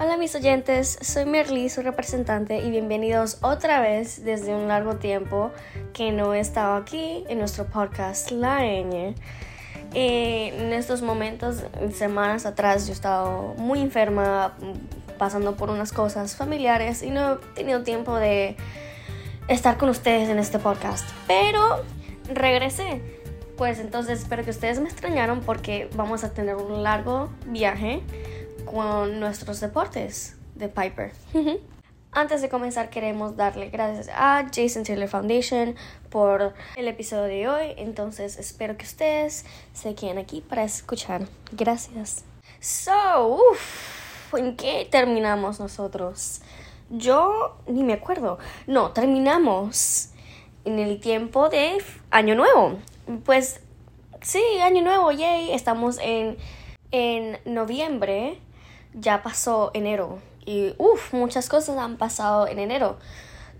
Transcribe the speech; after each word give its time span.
Hola 0.00 0.16
mis 0.16 0.32
oyentes, 0.36 0.96
soy 1.00 1.24
Merly, 1.24 1.68
su 1.68 1.82
representante 1.82 2.58
y 2.58 2.70
bienvenidos 2.70 3.38
otra 3.42 3.80
vez 3.80 4.24
desde 4.24 4.54
un 4.54 4.68
largo 4.68 4.94
tiempo 4.94 5.50
que 5.92 6.12
no 6.12 6.34
he 6.34 6.38
estado 6.38 6.76
aquí 6.76 7.24
en 7.28 7.40
nuestro 7.40 7.66
podcast 7.66 8.30
La 8.30 8.60
Ñ. 8.60 9.16
Eh, 9.94 10.54
en 10.56 10.72
estos 10.72 11.02
momentos, 11.02 11.64
semanas 11.94 12.46
atrás, 12.46 12.86
yo 12.86 12.92
he 12.92 12.94
estado 12.94 13.54
muy 13.56 13.80
enferma, 13.80 14.56
pasando 15.18 15.56
por 15.56 15.68
unas 15.68 15.90
cosas 15.90 16.36
familiares 16.36 17.02
y 17.02 17.10
no 17.10 17.32
he 17.32 17.36
tenido 17.56 17.82
tiempo 17.82 18.14
de 18.14 18.56
estar 19.48 19.78
con 19.78 19.88
ustedes 19.88 20.28
en 20.28 20.38
este 20.38 20.60
podcast. 20.60 21.08
Pero 21.26 21.82
regresé. 22.32 23.02
Pues 23.56 23.80
entonces 23.80 24.20
espero 24.20 24.44
que 24.44 24.50
ustedes 24.50 24.78
me 24.78 24.88
extrañaron 24.88 25.40
porque 25.40 25.90
vamos 25.96 26.22
a 26.22 26.32
tener 26.32 26.54
un 26.54 26.84
largo 26.84 27.30
viaje 27.46 28.04
con 28.70 29.20
nuestros 29.20 29.60
deportes 29.60 30.36
de 30.54 30.68
Piper. 30.68 31.12
Antes 32.12 32.40
de 32.40 32.48
comenzar 32.48 32.90
queremos 32.90 33.36
darle 33.36 33.68
gracias 33.68 34.08
a 34.08 34.46
Jason 34.52 34.82
Taylor 34.82 35.08
Foundation 35.08 35.76
por 36.10 36.54
el 36.76 36.88
episodio 36.88 37.24
de 37.24 37.48
hoy. 37.48 37.74
Entonces 37.76 38.38
espero 38.38 38.76
que 38.76 38.84
ustedes 38.84 39.44
se 39.72 39.94
queden 39.94 40.18
aquí 40.18 40.40
para 40.40 40.64
escuchar. 40.64 41.26
Gracias. 41.52 42.24
So, 42.60 43.38
¿en 44.36 44.56
qué 44.56 44.88
terminamos 44.90 45.60
nosotros? 45.60 46.40
Yo 46.90 47.58
ni 47.66 47.84
me 47.84 47.92
acuerdo. 47.92 48.38
No, 48.66 48.92
terminamos 48.92 50.10
en 50.64 50.78
el 50.78 51.00
tiempo 51.00 51.48
de 51.50 51.78
Año 52.10 52.34
Nuevo. 52.34 52.78
Pues 53.24 53.60
sí, 54.22 54.42
Año 54.62 54.82
Nuevo, 54.82 55.12
yay. 55.12 55.52
Estamos 55.52 55.98
en, 56.02 56.38
en 56.90 57.38
noviembre 57.44 58.40
ya 59.00 59.22
pasó 59.22 59.70
enero 59.74 60.18
y 60.44 60.74
uff, 60.78 61.12
muchas 61.12 61.48
cosas 61.48 61.76
han 61.76 61.96
pasado 61.96 62.46
en 62.46 62.58
enero. 62.58 62.98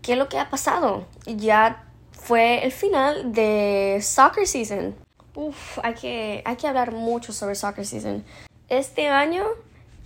¿Qué 0.03 0.13
es 0.13 0.19
lo 0.19 0.29
que 0.29 0.39
ha 0.39 0.49
pasado? 0.49 1.05
Ya 1.27 1.85
fue 2.13 2.65
el 2.65 2.73
final 2.73 3.33
de 3.33 3.99
soccer 4.03 4.47
season. 4.47 4.95
Uff, 5.35 5.79
hay 5.83 5.95
que, 5.95 6.43
hay 6.45 6.57
que 6.57 6.67
hablar 6.67 6.93
mucho 6.93 7.33
sobre 7.33 7.55
soccer 7.55 7.85
season. 7.85 8.25
Este 8.69 9.09
año 9.09 9.45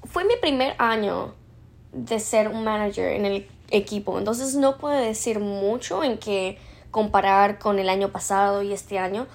fue 0.05 0.25
mi 0.25 0.37
primer 0.41 0.75
año 0.79 1.35
de 1.93 2.19
ser 2.19 2.49
un 2.49 2.65
manager 2.65 3.13
en 3.13 3.27
el 3.27 3.49
equipo, 3.71 4.19
entonces 4.19 4.55
no 4.55 4.77
puedo 4.79 4.95
decir 4.95 5.39
mucho 5.39 6.03
en 6.03 6.19
que 6.19 6.59
comparar 6.91 7.59
con 7.59 7.79
el 7.79 7.89
año 7.89 8.11
pasado 8.11 8.63
y 8.63 8.73
este 8.73 8.99
año, 8.99 9.27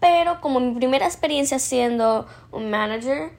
pero 0.00 0.40
como 0.40 0.60
mi 0.60 0.74
primera 0.74 1.06
experiencia 1.06 1.58
siendo 1.58 2.26
un 2.52 2.70
manager, 2.70 3.30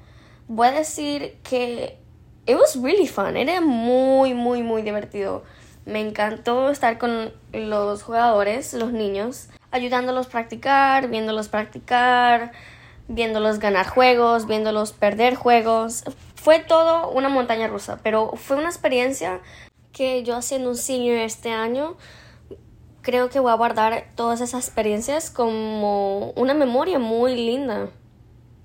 voy 0.48 0.68
a 0.68 0.72
decir 0.72 1.38
que 1.44 2.00
it 2.48 2.56
was 2.56 2.76
really 2.82 3.08
fun. 3.08 3.38
Era 3.38 3.62
muy, 3.62 4.34
muy, 4.34 4.64
muy 4.64 4.82
divertido. 4.82 5.44
Me 5.86 6.02
encantó 6.02 6.70
estar 6.70 6.98
con 6.98 7.32
los 7.54 8.04
jugadores, 8.04 8.74
los 8.74 8.92
niños, 8.92 9.50
ayudándolos 9.72 10.28
a 10.28 10.30
practicar, 10.30 11.10
viéndolos 11.10 11.50
practicar, 11.50 12.52
viéndolos 13.08 13.60
ganar 13.60 13.88
juegos, 13.88 14.48
viéndolos 14.48 14.94
perder 14.94 15.36
juegos. 15.36 16.04
Fue 16.36 16.60
todo 16.60 17.10
una 17.12 17.30
montaña 17.30 17.68
rusa, 17.68 18.00
pero 18.02 18.34
fue 18.36 18.58
una 18.58 18.68
experiencia 18.68 19.42
que 19.92 20.24
yo 20.24 20.36
haciendo 20.36 20.70
un 20.70 20.78
senior 20.78 21.18
este 21.18 21.52
año, 21.52 21.98
creo 23.02 23.30
que 23.30 23.40
voy 23.40 23.52
a 23.52 23.56
guardar 23.56 24.08
todas 24.16 24.42
esas 24.42 24.66
experiencias 24.66 25.32
como 25.32 26.32
una 26.32 26.54
memoria 26.54 27.00
muy 27.00 27.36
linda. 27.36 27.90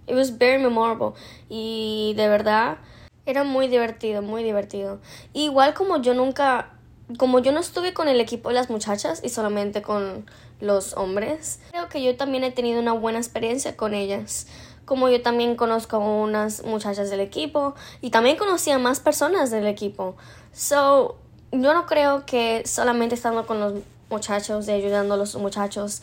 It 0.07 0.15
was 0.15 0.37
very 0.37 0.61
memorable. 0.61 1.13
Y 1.49 2.15
de 2.17 2.29
verdad, 2.29 2.79
era 3.27 3.45
muy 3.45 3.69
divertido, 3.69 4.23
muy 4.23 4.43
divertido. 4.43 5.01
Igual 5.33 5.75
como 5.75 6.01
yo 6.01 6.15
nunca, 6.15 6.71
como 7.19 7.39
yo 7.39 7.53
no 7.53 7.61
estuve 7.61 7.93
con 7.93 8.09
el 8.09 8.21
equipo 8.21 8.49
de 8.49 8.57
las 8.57 8.71
muchachas 8.71 9.21
y 9.23 9.29
solamente 9.29 9.83
con 9.83 10.27
los 10.61 10.95
hombres, 10.95 11.61
creo 11.71 11.89
que 11.89 12.03
yo 12.03 12.17
también 12.17 12.45
he 12.45 12.51
tenido 12.51 12.81
una 12.81 12.93
buena 12.93 13.19
experiencia 13.19 13.77
con 13.77 13.95
ellas. 13.95 14.47
Como 14.85 15.09
yo 15.09 15.23
también 15.23 15.57
conozco 15.57 15.97
a 15.97 16.01
unas 16.01 16.65
muchachas 16.65 17.09
del 17.11 17.21
equipo 17.21 17.75
y 18.01 18.11
también 18.11 18.37
conocí 18.37 18.71
a 18.71 18.79
más 18.79 19.01
personas 19.01 19.51
del 19.51 19.67
equipo. 19.67 20.17
So, 20.53 21.17
yo 21.53 21.75
no 21.75 21.87
creo 21.87 22.27
que 22.27 22.63
solamente 22.67 23.15
estando 23.15 23.47
con 23.47 23.61
los 23.61 23.75
muchachos 24.11 24.69
y 24.69 24.73
ayudando 24.73 25.15
a 25.15 25.17
los 25.17 25.35
muchachos 25.37 26.03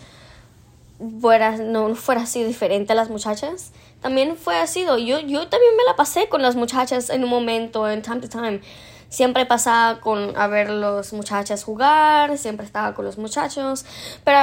fuera, 1.22 1.58
no 1.58 1.96
fuera 1.96 2.22
así 2.22 2.44
diferente 2.44 2.94
a 2.94 2.96
las 2.96 3.10
muchachas. 3.10 3.72
También 4.02 4.36
fue 4.38 4.58
así. 4.58 4.86
Yo, 4.86 4.98
yo 4.98 5.48
también 5.48 5.76
me 5.78 5.84
la 5.86 5.96
pasé 5.96 6.30
con 6.30 6.42
las 6.42 6.56
muchachas 6.56 7.10
en 7.10 7.24
un 7.24 7.30
momento, 7.30 7.90
en 7.90 8.02
time 8.02 8.20
to 8.22 8.30
time. 8.30 8.62
Siempre 9.10 9.46
pasaba 9.46 10.02
con 10.02 10.38
a 10.38 10.48
ver 10.48 10.70
los 10.70 11.14
muchachas 11.14 11.64
jugar, 11.64 12.38
siempre 12.38 12.66
estaba 12.66 12.94
con 12.94 13.06
los 13.06 13.18
muchachos. 13.18 13.86
Pero, 14.24 14.40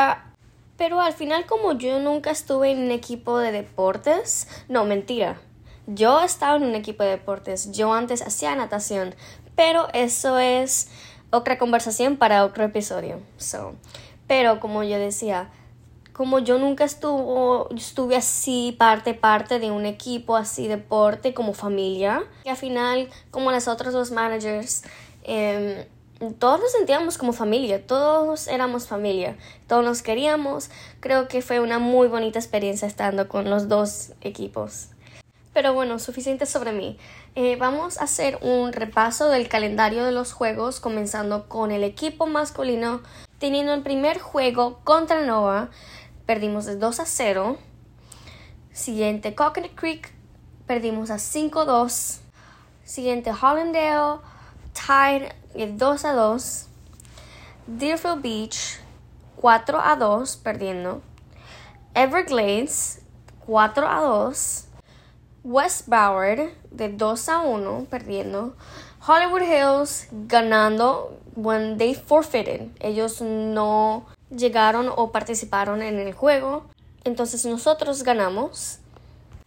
pero 0.77 1.00
al 1.00 1.12
final, 1.12 1.47
como 1.47 1.72
yo 1.72 2.00
nunca 2.00 2.31
estuve 2.31 2.71
en 2.71 2.84
un 2.84 2.91
equipo 2.91 3.39
de 3.39 3.53
deportes, 3.53 4.49
no, 4.69 4.84
mentira. 4.84 5.41
Yo 5.87 6.21
estaba 6.21 6.56
en 6.56 6.65
un 6.65 6.75
equipo 6.75 7.05
de 7.05 7.11
deportes. 7.11 7.71
Yo 7.71 7.93
antes 7.93 8.22
hacía 8.22 8.56
natación. 8.56 9.15
Pero 9.55 9.89
eso 9.95 10.39
es 10.39 10.89
otra 11.31 11.59
conversación 11.59 12.16
para 12.16 12.45
otro 12.45 12.65
episodio. 12.65 13.21
So, 13.37 13.75
pero 14.27 14.61
como 14.61 14.83
yo 14.83 14.99
decía, 14.99 15.50
como 16.16 16.38
yo 16.38 16.59
nunca 16.59 16.84
estuvo, 16.84 17.69
estuve 17.77 18.16
así 18.16 18.75
parte 18.78 19.12
parte 19.12 19.59
de 19.59 19.71
un 19.71 19.84
equipo 19.84 20.34
así 20.34 20.66
deporte 20.66 21.34
como 21.34 21.53
familia 21.53 22.25
y 22.43 22.49
al 22.49 22.56
final 22.56 23.10
como 23.31 23.53
las 23.53 23.69
otras 23.69 23.93
dos 23.93 24.12
managers 24.12 24.84
em, 25.25 25.84
todos 26.38 26.59
nos 26.59 26.72
sentíamos 26.72 27.19
como 27.19 27.34
familia 27.34 27.87
todos 27.87 28.49
éramos 28.49 28.88
familia 28.88 29.37
todos 29.66 29.84
nos 29.84 30.00
queríamos. 30.00 30.71
Creo 31.00 31.28
que 31.28 31.43
fue 31.43 31.60
una 31.60 31.78
muy 31.78 32.09
bonita 32.09 32.38
experiencia 32.38 32.88
estando 32.88 33.28
con 33.28 33.50
los 33.50 33.69
dos 33.69 34.12
equipos. 34.22 34.88
Pero 35.53 35.75
bueno, 35.75 35.98
suficiente 35.98 36.47
sobre 36.47 36.72
mí. 36.72 36.98
Eh, 37.34 37.56
vamos 37.56 37.98
a 37.98 38.04
hacer 38.04 38.38
un 38.43 38.72
repaso 38.72 39.28
del 39.28 39.48
calendario 39.48 40.04
de 40.04 40.12
los 40.12 40.33
juegos, 40.33 40.81
comenzando 40.81 41.48
con 41.48 41.71
el 41.71 41.83
equipo 41.83 42.27
masculino, 42.27 43.00
teniendo 43.38 43.75
el 43.75 43.83
primer 43.83 44.19
juego 44.19 44.81
contra 44.84 45.22
Nova 45.22 45.71
perdimos 46.26 46.66
de 46.66 46.76
2 46.76 47.00
a 47.00 47.06
0. 47.06 47.56
Siguiente 48.72 49.34
Coconut 49.34 49.75
Creek, 49.75 50.12
perdimos 50.66 51.10
a 51.10 51.16
5-2. 51.16 52.19
Siguiente 52.84 53.31
Hollandale, 53.31 54.20
tied 54.75 55.32
2 55.54 56.04
a 56.04 56.12
2. 56.12 56.69
Deerfield 57.69 58.22
Beach, 58.22 58.81
4 59.36 59.81
a 59.81 59.97
2, 59.97 60.36
perdiendo. 60.36 61.03
Everglades, 61.94 63.00
4 63.47 63.86
a 63.86 64.00
2. 64.00 64.66
West 65.44 65.88
Boward, 65.88 66.53
de 66.72 66.88
2 66.88 67.28
a 67.28 67.41
1, 67.41 67.86
perdiendo. 67.86 68.56
Hollywood 69.00 69.42
Hills, 69.42 70.09
ganando 70.26 71.12
when 71.36 71.78
they 71.78 71.94
forfeited. 71.94 72.72
Ellos 72.81 73.20
no 73.20 74.06
llegaron 74.31 74.91
o 74.94 75.12
participaron 75.12 75.82
en 75.82 75.98
el 75.98 76.12
juego. 76.12 76.66
Entonces 77.04 77.44
nosotros 77.47 78.03
ganamos. 78.03 78.81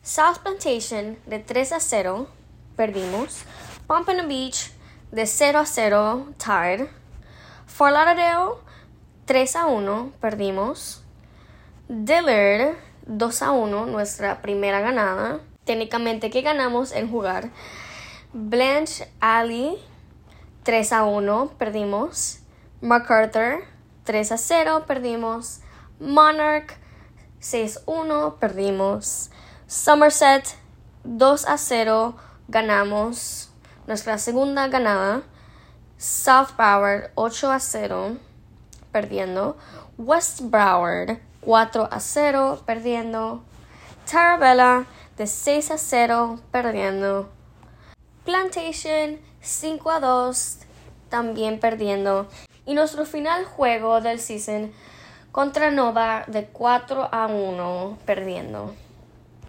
South 0.02 0.40
Plantation 0.42 1.18
de 1.26 1.40
3 1.40 1.74
a 1.74 1.80
0, 1.80 2.28
perdimos. 2.76 3.44
Pompano 3.88 4.28
Beach 4.28 4.72
de 5.12 5.26
0 5.26 5.60
a 5.60 5.66
0, 5.66 6.34
tied. 6.38 6.88
Fort 7.66 7.94
Lauderdale 7.94 8.56
3 9.26 9.56
a 9.58 9.66
1, 9.68 10.14
perdimos. 10.22 11.04
Dillard 11.88 12.78
2 13.08 13.42
a 13.42 13.52
1, 13.52 13.86
nuestra 13.88 14.42
primera 14.42 14.80
ganada. 14.80 15.40
Técnicamente 15.66 16.30
que 16.30 16.42
ganamos 16.42 16.92
en 16.92 17.10
jugar. 17.10 17.50
Blanche 18.32 19.12
Alley 19.20 19.78
3 20.64 20.94
a 20.94 21.04
1, 21.04 21.52
perdimos. 21.58 22.40
MacArthur 22.82 23.64
3 24.10 24.32
a 24.32 24.38
0, 24.38 24.86
perdimos. 24.88 25.60
Monarch 26.00 26.80
6 27.42 27.78
a 27.78 27.82
1, 27.86 28.38
perdimos. 28.40 29.30
Somerset 29.68 30.58
2 31.04 31.46
a 31.46 31.58
0, 31.60 32.16
ganamos. 32.48 33.52
Nuestra 33.86 34.18
segunda 34.18 34.68
ganada. 34.68 35.22
South 36.00 36.56
Broward 36.58 37.12
8 37.14 37.52
a 37.52 37.60
0, 37.60 38.18
perdiendo. 38.92 39.58
West 40.00 40.42
Broward 40.42 41.20
4 41.42 41.88
a 41.92 42.00
0, 42.00 42.64
perdiendo. 42.66 43.44
Tarabella 44.12 44.88
de 45.18 45.28
6 45.28 45.70
a 45.70 45.78
0, 45.78 46.40
perdiendo. 46.50 47.30
Plantation 48.26 49.20
5 49.40 49.92
a 49.92 50.00
2, 50.00 50.58
también 51.10 51.60
perdiendo 51.60 52.28
y 52.66 52.74
nuestro 52.74 53.06
final 53.06 53.46
juego 53.46 54.02
del 54.02 54.20
season 54.20 54.72
contra 55.32 55.72
Nova 55.72 56.24
de 56.28 56.46
4 56.48 57.10
a 57.12 57.28
1 57.28 57.98
perdiendo. 58.06 58.74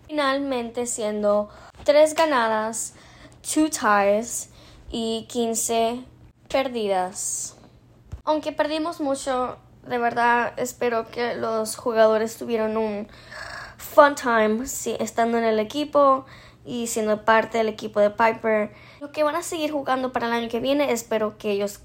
Finalmente 0.06 0.86
siendo 0.86 1.48
3 1.84 2.14
ganadas, 2.14 2.94
2 3.42 3.70
ties 3.70 4.50
y 4.90 5.26
15 5.28 6.04
perdidas. 6.48 7.56
Aunque 8.24 8.52
perdimos 8.52 9.00
mucho, 9.00 9.56
de 9.86 9.98
verdad 9.98 10.52
espero 10.56 11.10
que 11.10 11.34
los 11.34 11.76
jugadores 11.76 12.36
tuvieron 12.36 12.76
un 12.76 13.08
fun 13.76 14.14
time 14.14 14.64
estando 14.98 15.38
en 15.38 15.44
el 15.44 15.58
equipo 15.58 16.26
y 16.64 16.86
siendo 16.86 17.24
parte 17.24 17.58
del 17.58 17.68
equipo 17.68 18.00
de 18.00 18.10
Piper. 18.10 18.72
Lo 19.00 19.10
que 19.12 19.22
van 19.22 19.36
a 19.36 19.42
seguir 19.42 19.72
jugando 19.72 20.12
para 20.12 20.26
el 20.26 20.32
año 20.32 20.48
que 20.48 20.60
viene, 20.60 20.92
espero 20.92 21.38
que 21.38 21.50
ellos 21.50 21.80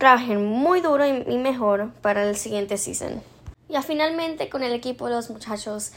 trabajen 0.00 0.42
muy 0.46 0.80
duro 0.80 1.04
y, 1.06 1.36
mejor 1.36 1.92
para 2.00 2.26
el 2.26 2.34
siguiente 2.34 2.78
season. 2.78 3.22
Ya 3.68 3.82
finalmente 3.82 4.48
con 4.48 4.62
el 4.62 4.72
equipo 4.72 5.06
de 5.06 5.14
los 5.14 5.28
muchachos 5.28 5.92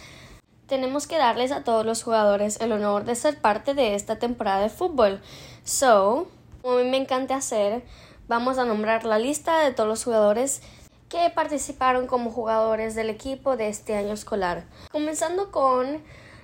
tenemos 0.67 1.07
que 1.07 1.17
darles 1.17 1.53
a 1.53 1.63
todos 1.63 1.85
los 1.85 2.03
jugadores 2.03 2.59
el 2.59 2.73
honor 2.73 3.05
de 3.05 3.15
ser 3.15 3.39
parte 3.39 3.73
de 3.73 3.95
esta 3.95 4.19
temporada 4.19 4.61
de 4.61 4.69
fútbol. 4.69 5.21
So, 5.63 6.27
como 6.61 6.79
a 6.79 6.83
mí 6.83 6.89
me 6.89 6.97
encanta 6.97 7.37
hacer, 7.37 7.83
vamos 8.27 8.57
a 8.57 8.65
nombrar 8.65 9.05
la 9.05 9.19
lista 9.19 9.59
de 9.59 9.71
todos 9.71 9.87
los 9.87 10.03
jugadores 10.03 10.61
que 11.07 11.29
participaron 11.33 12.05
como 12.05 12.29
jugadores 12.29 12.95
del 12.95 13.09
equipo 13.09 13.55
de 13.55 13.69
este 13.69 13.95
año 13.95 14.13
escolar. 14.13 14.65
Comenzando 14.91 15.49
con 15.49 16.03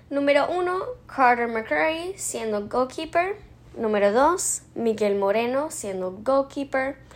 número 0.09 0.47
1, 0.49 0.79
Carter 1.07 1.49
McCurry 1.49 2.13
siendo 2.15 2.69
goalkeeper. 2.69 3.35
Número 3.75 4.13
2, 4.13 4.61
Miguel 4.75 5.15
Moreno 5.17 5.71
siendo 5.71 6.11
goalkeeper. 6.23 7.09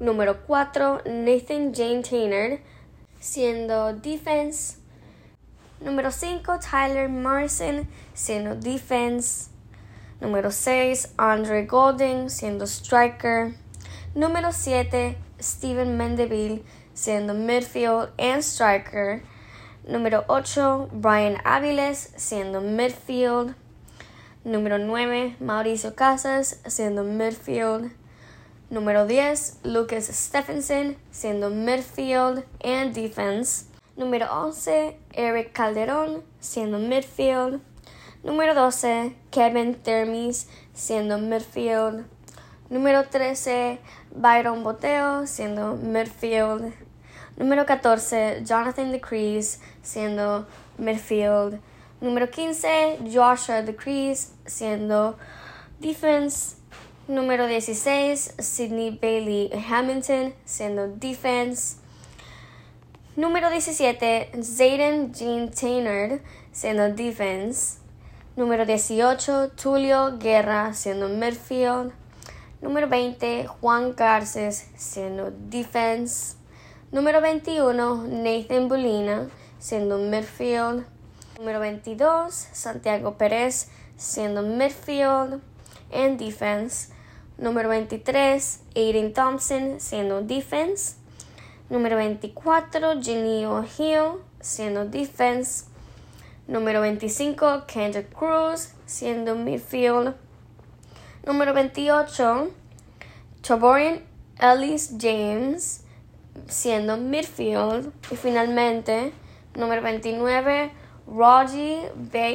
Número 0.00 0.46
4, 0.46 1.02
Nathan 1.06 1.74
Jane 1.74 2.02
Taynor 2.02 2.60
siendo 3.18 3.92
defense. 3.94 4.76
Número 5.80 6.12
5, 6.12 6.60
Tyler 6.60 7.08
Morrison 7.08 7.88
siendo 8.14 8.54
defense. 8.54 9.50
Número 10.20 10.52
6, 10.52 11.14
Andre 11.16 11.66
Golding 11.66 12.28
siendo 12.28 12.66
striker. 12.66 13.54
Número 14.14 14.52
7, 14.52 15.16
Steven 15.40 15.96
Mendeville 15.96 16.62
siendo 16.94 17.34
midfield 17.34 18.10
and 18.18 18.42
striker. 18.42 19.22
Número 19.84 20.24
8, 20.28 20.90
Brian 20.92 21.38
Aviles 21.44 22.12
siendo 22.16 22.60
midfield. 22.60 23.56
Número 24.44 24.78
9, 24.78 25.36
Mauricio 25.40 25.96
Casas 25.96 26.60
siendo 26.66 27.02
midfield. 27.02 27.90
Número 28.70 29.06
10, 29.06 29.60
Lucas 29.64 30.08
Stephenson 30.08 30.96
siendo 31.10 31.48
midfield 31.48 32.44
and 32.62 32.92
defense. 32.92 33.64
Número 33.96 34.26
11, 34.30 34.94
Eric 35.14 35.52
Calderón 35.52 36.22
siendo 36.38 36.78
midfield. 36.78 37.62
Número 38.22 38.54
12, 38.54 39.16
Kevin 39.30 39.74
Thermis 39.74 40.48
siendo 40.74 41.16
midfield. 41.16 42.04
Número 42.68 43.04
13, 43.04 43.80
Byron 44.14 44.62
Boteo 44.62 45.26
siendo 45.26 45.74
midfield. 45.74 46.74
Número 47.38 47.64
14, 47.64 48.44
Jonathan 48.44 48.92
DeCrease 48.92 49.60
siendo 49.82 50.46
midfield. 50.76 51.58
Número 52.02 52.28
15, 52.28 52.98
Joshua 53.10 53.62
DeCrease 53.62 54.28
siendo 54.44 55.16
defense. 55.80 56.57
Número 57.08 57.46
16, 57.46 58.34
Sidney 58.38 58.90
Bailey 58.90 59.50
Hamilton 59.66 60.34
siendo 60.44 60.88
defense. 60.88 61.78
Número 63.16 63.48
17, 63.48 64.30
Zayden 64.42 65.14
Jean 65.14 65.50
Taynor 65.50 66.20
siendo 66.52 66.92
defense. 66.92 67.78
Número 68.36 68.66
18, 68.66 69.52
Tulio 69.52 70.18
Guerra 70.18 70.74
siendo 70.74 71.08
midfield. 71.08 71.94
Número 72.60 72.86
20, 72.90 73.46
Juan 73.46 73.94
Garces 73.94 74.68
siendo 74.76 75.30
defense. 75.30 76.36
Número 76.92 77.22
21, 77.22 78.06
Nathan 78.06 78.68
Bolina 78.68 79.30
siendo 79.58 79.96
midfield. 79.96 80.84
Número 81.38 81.58
22, 81.58 82.48
Santiago 82.52 83.16
Pérez 83.16 83.70
siendo 83.96 84.42
midfield 84.42 85.40
and 85.90 86.18
defense. 86.18 86.97
Número 87.38 87.68
23, 87.68 88.62
Aiden 88.74 89.12
Thompson 89.12 89.78
siendo 89.78 90.22
defense. 90.22 90.96
Número 91.70 91.96
24, 91.96 93.00
Genio 93.00 93.64
Hill 93.78 94.20
siendo 94.40 94.84
defense. 94.86 95.66
Número 96.48 96.80
25, 96.80 97.64
Kendrick 97.68 98.12
Cruz 98.12 98.70
siendo 98.86 99.36
midfield. 99.36 100.16
Número 101.24 101.54
28, 101.54 102.50
Taborian 103.46 104.02
Ellis 104.40 104.94
James 104.98 105.84
siendo 106.48 106.96
midfield. 106.96 107.92
Y 108.10 108.16
finalmente, 108.16 109.12
número 109.54 109.80
29, 109.80 110.72
Roger 111.06 111.92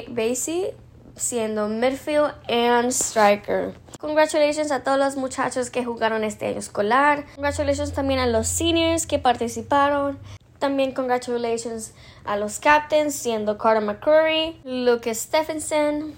Basie 0.08 0.76
siendo 1.16 1.68
midfield 1.68 2.34
and 2.50 2.92
striker. 2.92 3.74
Congratulations 4.00 4.72
a 4.72 4.84
todos 4.84 4.98
los 4.98 5.16
muchachos 5.16 5.70
que 5.70 5.86
jugaron 5.86 6.24
este 6.24 6.48
año 6.48 6.60
escolar. 6.60 7.26
Congratulations 7.36 7.94
también 7.94 8.20
a 8.20 8.28
los 8.28 8.48
seniors 8.48 9.06
que 9.06 9.20
participaron. 9.20 10.20
También 10.60 10.94
congratulations 10.94 11.94
a 12.24 12.38
los 12.38 12.60
captains 12.60 13.14
siendo 13.14 13.58
Carter 13.58 13.84
McCurry, 13.84 14.62
Lucas 14.64 15.18
Stephenson 15.18 16.14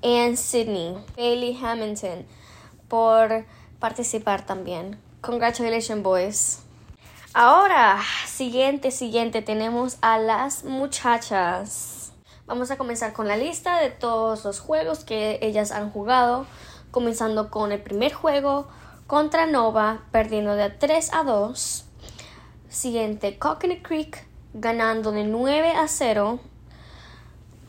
y 0.00 0.36
Sydney 0.36 0.96
Bailey 1.16 1.58
Hamilton 1.62 2.26
por 2.88 3.44
participar 3.78 4.46
también. 4.46 4.98
Congratulations 5.20 6.02
boys. 6.02 6.58
Ahora, 7.32 8.00
siguiente, 8.26 8.90
siguiente, 8.90 9.42
tenemos 9.42 9.96
a 10.02 10.18
las 10.18 10.64
muchachas. 10.64 11.93
Vamos 12.46 12.70
a 12.70 12.76
comenzar 12.76 13.14
con 13.14 13.26
la 13.26 13.38
lista 13.38 13.78
de 13.78 13.88
todos 13.88 14.44
los 14.44 14.60
juegos 14.60 15.02
que 15.02 15.38
ellas 15.40 15.70
han 15.70 15.90
jugado, 15.90 16.44
comenzando 16.90 17.50
con 17.50 17.72
el 17.72 17.80
primer 17.80 18.12
juego 18.12 18.68
contra 19.06 19.46
Nova, 19.46 20.02
perdiendo 20.10 20.54
de 20.54 20.68
3 20.68 21.14
a 21.14 21.24
2. 21.24 21.86
Siguiente, 22.68 23.38
Coconut 23.38 23.80
Creek, 23.80 24.26
ganando 24.52 25.10
de 25.10 25.24
9 25.24 25.70
a 25.70 25.88
0. 25.88 26.38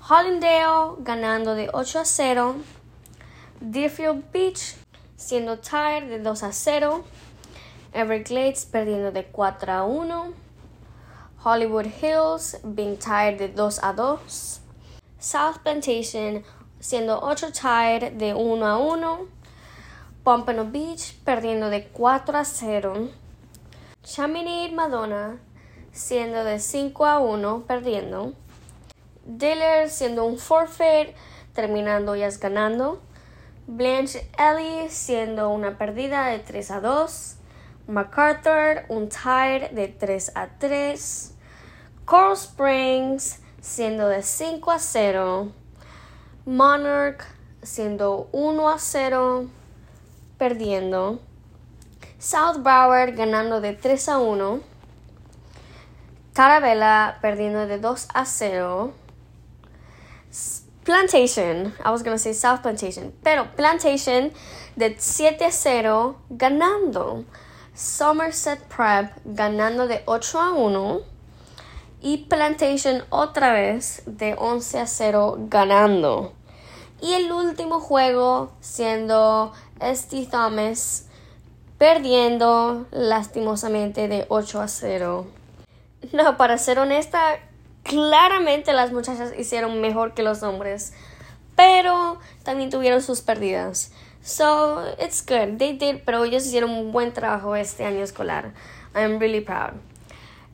Hollindale, 0.10 0.95
ganando 1.00 1.56
de 1.56 1.69
8 1.72 2.00
a 2.00 2.06
0. 2.06 2.56
Deerfield 3.62 4.30
Beach, 4.33 4.75
siendo 5.16 5.57
tied 5.57 6.10
de 6.10 6.19
2 6.19 6.44
a 6.44 6.51
0. 6.51 7.05
Everglades 7.94 8.65
perdiendo 8.65 9.13
de 9.13 9.24
4 9.24 9.72
a 9.72 9.86
1. 9.86 10.34
Hollywood 11.46 11.86
Hills 11.86 12.58
being 12.65 12.98
tied 12.98 13.38
de 13.38 13.48
2 13.48 13.79
a 13.82 13.94
2. 13.94 14.63
South 15.25 15.58
Plantation 15.63 16.44
siendo 16.79 17.20
8 17.20 17.51
tied 17.51 18.12
de 18.20 18.36
1 18.36 18.63
a 18.63 18.77
1. 18.77 19.27
Pompano 20.24 20.65
Beach 20.65 21.15
perdiendo 21.24 21.72
de 21.72 21.88
4 21.88 22.38
a 22.38 22.46
0. 22.46 23.10
Chaminade 24.03 24.72
Madonna 24.75 25.39
siendo 25.91 26.44
de 26.44 26.60
5 26.60 27.05
a 27.08 27.17
1 27.17 27.63
perdiendo. 27.65 28.36
Diller 29.25 29.89
siendo 29.89 30.25
un 30.25 30.38
forfeit 30.38 31.15
terminando 31.55 32.13
ellas 32.13 32.39
ganando. 32.39 33.01
Blanche 33.65 34.29
Ellie 34.38 34.91
siendo 34.91 35.50
una 35.50 35.79
perdida 35.79 36.27
de 36.27 36.38
3 36.38 36.70
a 36.70 36.82
2. 36.82 37.38
MacArthur, 37.88 38.86
un 38.89 39.10
tie 39.10 39.70
de 39.74 39.88
3 39.88 40.34
a 40.36 40.50
3. 40.60 41.34
Coral 42.05 42.34
Springs 42.34 43.39
siendo 43.65 44.07
de 44.07 44.22
5 44.22 44.72
a 44.72 44.79
0. 44.79 45.51
Monarch 46.45 47.25
siendo 47.63 48.29
1 48.31 48.69
a 48.69 48.77
0, 48.77 49.50
perdiendo. 50.38 51.19
South 52.19 52.60
Broward 52.60 53.15
ganando 53.15 53.62
de 53.62 53.74
3 53.74 54.10
a 54.10 54.19
1. 54.19 54.62
Carabella 56.34 57.17
perdiendo 57.22 57.65
de 57.65 57.79
2 57.79 58.07
a 58.13 58.25
0. 58.25 58.93
Plantation, 60.84 61.74
I 61.84 61.89
was 61.89 62.03
gonna 62.03 62.19
say 62.19 62.34
South 62.34 62.62
Plantation, 62.62 63.12
pero 63.24 63.48
Plantation 63.55 64.31
de 64.75 64.95
7 65.00 65.43
a 65.43 65.51
0 65.51 66.17
ganando. 66.29 67.25
Somerset 67.74 68.60
Prep 68.69 69.12
ganando 69.25 69.88
de 69.88 70.03
8 70.05 70.39
a 70.39 70.53
1 70.53 71.14
y 72.06 72.18
Plantation 72.18 73.04
otra 73.10 73.52
vez 73.52 74.04
de 74.06 74.36
11 74.38 74.80
a 74.80 74.86
0 74.86 75.38
ganando. 75.50 76.34
Y 77.02 77.14
el 77.14 77.32
último 77.32 77.80
juego 77.80 78.52
siendo 78.60 79.52
Steve 79.82 80.28
Thomas 80.30 81.08
perdiendo 81.80 82.86
lastimosamente 82.92 84.08
de 84.08 84.28
8 84.30 84.62
a 84.62 84.68
0. 84.68 85.26
No, 86.14 86.38
para 86.38 86.60
ser 86.60 86.78
honesta, 86.78 87.40
claramente 87.82 88.72
las 88.74 88.92
muchachas 88.92 89.34
hicieron 89.36 89.82
mejor 89.82 90.14
que 90.14 90.22
los 90.22 90.44
hombres, 90.44 90.94
pero 91.56 92.20
también 92.44 92.70
tuvieron 92.70 93.02
sus 93.02 93.22
pérdidas. 93.22 93.92
So, 94.22 94.84
it's 95.04 95.26
good. 95.26 95.58
They 95.58 95.76
did, 95.76 96.02
pero 96.06 96.24
ellos 96.24 96.46
hicieron 96.46 96.70
un 96.70 96.92
buen 96.92 97.14
trabajo 97.14 97.56
este 97.56 97.84
año 97.84 98.04
escolar. 98.04 98.54
I'm 98.94 99.18
really 99.18 99.42
proud. 99.42 99.74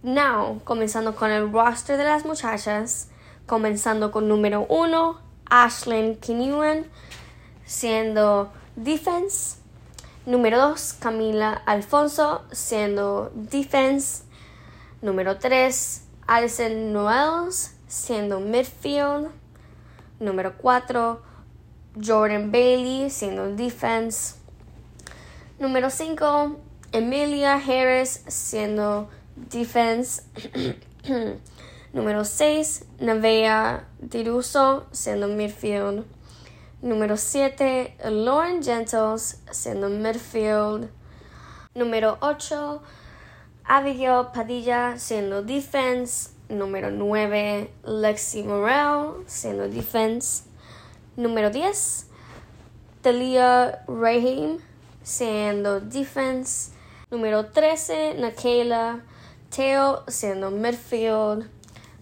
Now, 0.04 0.62
comenzando 0.64 1.16
con 1.16 1.30
el 1.30 1.52
roster 1.52 1.96
de 1.96 2.04
las 2.04 2.26
muchachas, 2.26 3.10
comenzando 3.46 4.12
con 4.12 4.28
número 4.28 4.66
uno, 4.68 5.20
Ashlyn 5.46 6.16
Kinewan, 6.16 6.88
siendo 7.66 8.52
defense. 8.76 9.58
Número 10.26 10.58
2, 10.58 10.94
Camila 10.94 11.54
Alfonso, 11.68 12.44
siendo 12.52 13.32
defense. 13.36 14.24
Número 15.04 15.38
3, 15.38 16.04
Alison 16.26 16.94
Noels, 16.94 17.76
siendo 17.88 18.40
midfield. 18.40 19.30
Número 20.20 20.58
4, 20.58 21.22
Jordan 22.04 22.52
Bailey, 22.52 23.12
siendo 23.12 23.56
defense. 23.56 24.36
Número 25.60 25.92
5, 25.92 26.58
Emilia 26.92 27.54
Harris, 27.54 28.24
siendo 28.28 29.08
defense. 29.08 29.21
Número 31.94 32.24
6, 32.24 32.86
Navea 33.00 33.88
Diruso, 34.00 34.86
siendo 34.92 35.28
midfield. 35.28 36.06
Número 36.82 37.18
7, 37.18 37.98
Lauren 38.06 38.64
Gentles, 38.64 39.42
siendo 39.52 39.90
midfield. 39.90 40.90
Número 41.76 42.18
8, 42.22 42.82
Abigail 43.66 44.28
Padilla, 44.34 44.98
siendo 44.98 45.44
defense. 45.44 46.32
Número 46.50 46.92
9, 46.92 47.72
Lexi 47.84 48.44
Morel, 48.44 49.24
siendo 49.28 49.68
defense. 49.68 50.44
Número 51.18 51.50
10, 51.50 52.08
Talia 53.02 53.84
Rahim, 53.88 54.60
siendo 55.04 55.80
defense. 55.80 56.72
Número 57.10 57.46
13, 57.48 58.16
Nakayla 58.18 59.02
Teo, 59.56 60.04
siendo 60.08 60.50
midfield. 60.50 61.50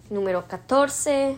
Número 0.08 0.46
14, 0.46 1.36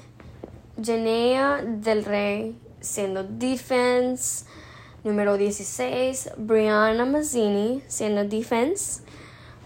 Janea 0.83 1.63
Del 1.65 2.05
Rey, 2.05 2.59
siendo 2.81 3.25
defense. 3.25 4.45
Número 5.05 5.39
16, 5.39 6.33
Brianna 6.37 7.07
Mazzini, 7.07 7.83
siendo 7.89 8.25
defense. 8.25 9.03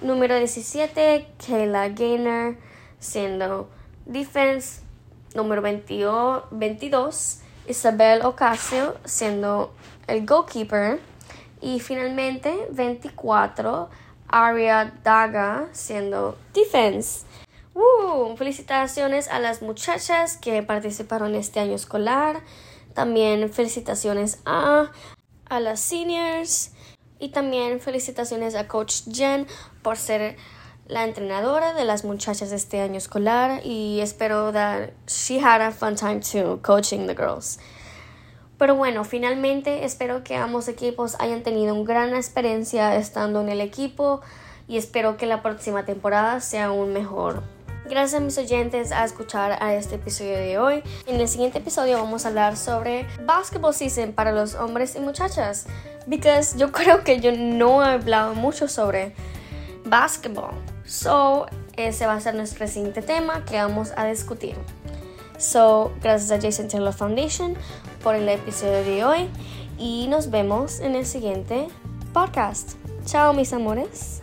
Número 0.01 0.37
17, 0.37 1.27
Kayla 1.45 1.89
Gaynor, 1.89 2.57
siendo 3.01 3.69
defense. 4.05 4.83
Número 5.35 5.63
22, 5.63 7.41
Isabel 7.67 8.25
Ocasio, 8.25 8.95
siendo 9.05 9.73
el 10.07 10.25
goalkeeper. 10.25 11.01
Y 11.61 11.81
finalmente, 11.81 12.69
24, 12.71 13.89
Aria 14.29 14.93
Daga, 15.03 15.69
siendo 15.73 16.37
defense. 16.53 17.25
Felicitaciones 18.37 19.29
a 19.29 19.39
las 19.39 19.63
muchachas 19.63 20.37
que 20.37 20.63
participaron 20.63 21.35
este 21.35 21.61
año 21.61 21.75
escolar. 21.75 22.43
También 22.95 23.51
felicitaciones 23.51 24.41
a, 24.45 24.91
a 25.49 25.61
las 25.61 25.81
seniors. 25.81 26.73
Y 27.19 27.31
también 27.31 27.81
felicitaciones 27.81 28.55
a 28.55 28.69
Coach 28.69 29.03
Jen 29.11 29.47
por 29.83 29.97
ser 29.97 30.37
la 30.87 31.05
entrenadora 31.05 31.73
de 31.73 31.85
las 31.85 32.05
muchachas 32.05 32.53
este 32.53 32.81
año 32.81 32.99
escolar. 32.99 33.61
Y 33.65 34.01
espero 34.01 34.53
that 34.53 34.91
she 35.07 35.39
had 35.39 35.61
a 35.61 35.71
fun 35.71 35.97
time 35.97 36.21
too 36.21 36.61
coaching 36.63 37.07
the 37.07 37.15
girls. 37.15 37.59
Pero 38.59 38.75
bueno, 38.75 39.05
finalmente 39.05 39.85
espero 39.85 40.25
que 40.25 40.37
ambos 40.37 40.69
equipos 40.69 41.17
hayan 41.19 41.43
tenido 41.43 41.75
una 41.75 41.85
gran 41.85 42.15
experiencia 42.15 42.97
estando 42.97 43.43
en 43.43 43.51
el 43.51 43.61
equipo 43.61 44.23
y 44.67 44.79
espero 44.79 45.17
que 45.17 45.27
la 45.27 45.43
próxima 45.43 45.85
temporada 45.85 46.41
sea 46.41 46.67
aún 46.67 46.93
mejor. 46.93 47.43
Gracias 47.89 48.21
a 48.21 48.25
mis 48.25 48.37
oyentes 48.37 48.91
a 48.91 49.05
escuchar 49.05 49.63
a 49.63 49.75
este 49.75 49.95
episodio 49.97 50.37
de 50.39 50.59
hoy. 50.59 50.83
En 51.07 51.21
el 51.21 51.29
siguiente 51.29 51.59
episodio 51.59 51.99
vamos 51.99 52.25
a 52.25 52.29
hablar 52.29 52.57
sobre 52.57 53.07
basketball 53.25 53.75
season 53.75 54.13
para 54.13 54.33
los 54.33 54.55
hombres 54.55 54.97
y 54.97 55.01
muchachas. 55.01 55.67
Because 56.07 56.59
yo 56.59 56.73
creo 56.73 57.05
que 57.05 57.21
yo 57.21 57.31
no 57.33 57.85
he 57.85 57.91
hablado 57.91 58.35
mucho 58.35 58.67
sobre 58.67 59.15
basketball. 59.85 60.51
So, 60.85 61.47
ese 61.77 62.07
va 62.07 62.15
a 62.15 62.21
ser 62.21 62.35
nuestro 62.35 62.67
siguiente 62.67 63.03
tema 63.03 63.45
que 63.45 63.57
vamos 63.57 63.93
a 63.97 64.07
discutir. 64.07 64.57
So, 65.39 65.93
gracias 66.01 66.33
a 66.33 66.41
Jason 66.41 66.67
Taylor 66.67 66.93
Foundation 66.93 67.57
por 68.07 68.15
el 68.15 68.29
episodio 68.29 68.85
de 68.85 69.05
hoy 69.05 69.29
y 69.81 70.07
nos 70.07 70.31
vemos 70.31 70.79
en 70.79 70.95
el 70.95 71.05
siguiente 71.05 71.67
podcast. 72.13 72.75
Chao 73.05 73.33
mis 73.33 73.53
amores. 73.53 74.23